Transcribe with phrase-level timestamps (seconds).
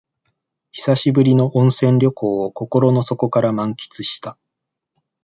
[0.71, 4.35] 久しぶりの温泉旅行を心の底から満喫した